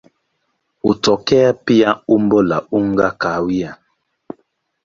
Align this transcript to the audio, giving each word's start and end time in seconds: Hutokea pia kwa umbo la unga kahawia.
Hutokea 0.81 1.53
pia 1.53 1.93
kwa 1.93 2.03
umbo 2.07 2.43
la 2.43 2.67
unga 2.71 3.11
kahawia. 3.11 3.77